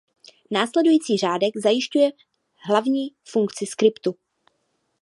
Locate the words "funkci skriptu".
3.25-4.15